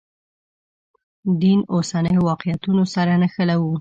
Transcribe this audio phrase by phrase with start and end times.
[1.41, 3.69] دین اوسنیو واقعیتونو سره نښلوو.